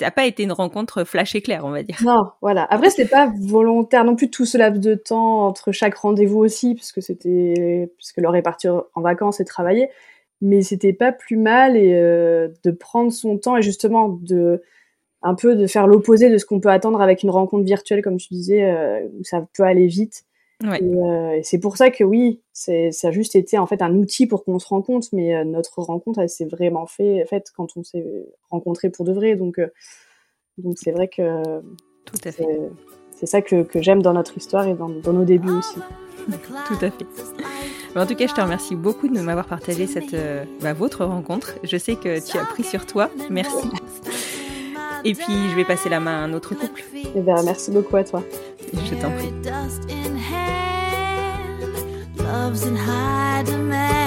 n'a 0.02 0.12
pas 0.12 0.26
été 0.26 0.44
une 0.44 0.52
rencontre 0.52 1.06
flash 1.06 1.34
éclair, 1.34 1.64
on 1.64 1.70
va 1.70 1.82
dire. 1.82 1.98
Non, 2.04 2.26
voilà. 2.42 2.68
Après, 2.70 2.90
c'était 2.90 3.08
pas 3.08 3.32
volontaire 3.40 4.04
non 4.04 4.18
plus 4.18 4.30
tout 4.30 4.46
ce 4.46 4.58
laps 4.58 4.82
de 4.82 4.96
temps 4.96 5.48
entre 5.48 5.72
chaque 5.72 5.96
rendez-vous 5.96 6.40
aussi, 6.40 6.76
puisque 6.76 7.02
c'était, 7.02 7.90
puisque 7.98 8.18
Laure 8.18 8.36
est 8.36 8.44
en 8.94 9.02
vacances 9.02 9.40
et 9.40 9.46
travailler. 9.46 9.88
Mais 10.42 10.62
c'était 10.62 10.92
pas 10.92 11.14
plus 11.14 11.38
mal 11.38 11.76
de 11.76 12.72
prendre 12.72 13.14
son 13.14 13.38
temps 13.38 13.56
et 13.56 13.62
justement 13.62 14.10
de 14.10 14.62
un 15.22 15.34
peu 15.34 15.56
de 15.56 15.66
faire 15.66 15.88
l'opposé 15.88 16.30
de 16.30 16.38
ce 16.38 16.46
qu'on 16.46 16.60
peut 16.60 16.70
attendre 16.70 17.02
avec 17.02 17.24
une 17.24 17.30
rencontre 17.30 17.64
virtuelle, 17.64 18.02
comme 18.02 18.18
tu 18.18 18.28
disais, 18.32 19.08
où 19.18 19.24
ça 19.24 19.48
peut 19.56 19.64
aller 19.64 19.88
vite 19.88 20.26
euh, 20.64 21.32
et, 21.32 21.44
c'est 21.44 21.60
pour 21.60 21.78
ça 21.78 21.90
que 21.90 22.04
oui, 22.04 22.42
c'est, 22.54 22.92
ça 22.92 23.10
a 23.10 23.12
juste 23.12 23.36
été 23.36 23.58
en 23.58 23.68
fait 23.68 23.82
un 23.82 23.94
outil 23.96 24.26
pour 24.28 24.44
qu'on 24.44 24.60
se 24.60 24.68
rencontre, 24.68 25.08
mais 25.12 25.36
euh, 25.36 25.44
notre 25.44 25.82
rencontre, 25.82 26.20
elle 26.20 26.30
s'est 26.30 26.46
vraiment 26.46 26.86
fait, 26.86 27.26
fait 27.30 27.52
quand 27.56 27.76
on 27.76 27.84
s'est 27.84 28.06
rencontrés 28.50 28.90
pour 28.90 29.06
de 29.06 29.12
vrai. 29.12 29.36
Donc, 29.36 29.60
euh, 29.60 29.68
donc 30.58 30.78
c'est 30.78 30.92
vrai 30.92 31.08
que 31.08 31.62
Tout 32.06 32.20
à 32.24 32.32
fait. 32.32 32.48
c'est, 33.12 33.26
ça 33.26 33.42
que, 33.42 33.64
que, 33.64 33.82
j'aime 33.82 34.02
dans 34.02 34.14
notre 34.14 34.38
histoire 34.38 34.68
et 34.68 34.74
dans, 34.74 34.90
dans 34.90 35.14
nos 35.14 35.26
débuts 35.26 35.52
aussi. 35.52 35.80
Tout 36.68 36.86
à 36.86 36.90
fait. 36.90 37.06
en 37.96 38.06
tout 38.06 38.16
cas, 38.16 38.26
je 38.26 38.34
te 38.34 38.42
remercie 38.42 38.76
beaucoup 38.76 39.08
de 39.08 39.20
m'avoir 39.20 39.48
partagé 39.48 39.86
cette, 39.86 40.16
bah, 40.62 40.74
votre 40.74 41.06
rencontre. 41.06 41.56
Je 41.64 41.78
sais 41.78 41.96
que 41.96 42.26
tu 42.26 42.38
as 42.38 42.46
pris 42.46 42.64
sur 42.64 42.86
toi. 42.86 43.12
Merci. 43.30 43.68
Et 45.04 45.14
puis, 45.14 45.36
je 45.52 45.56
vais 45.56 45.66
passer 45.66 45.88
la 45.88 46.00
main 46.00 46.24
à 46.24 46.26
un 46.26 46.34
autre 46.34 46.56
couple. 46.56 46.84
Eh 46.96 47.22
ben, 47.22 47.36
merci 47.44 47.70
beaucoup 47.70 47.96
à 47.98 48.04
toi. 48.04 48.24
Je 48.74 48.96
t'en 48.96 49.12
prie. 49.12 49.32
Love's 52.36 52.64
in 52.66 52.76
high 52.76 53.44
demand. 53.44 54.05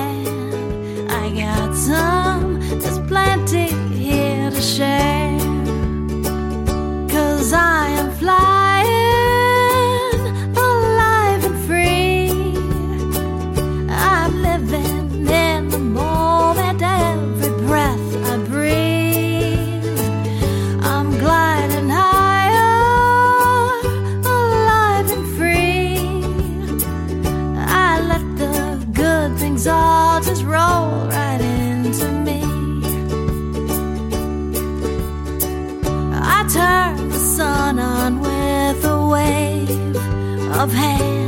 Of 40.58 40.72
hand. 40.72 41.27